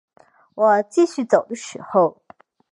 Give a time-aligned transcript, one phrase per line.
[0.55, 2.23] 我继续走的时候